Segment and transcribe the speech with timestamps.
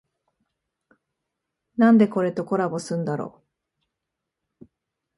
[1.77, 3.43] なんでこれとコラボすんだろ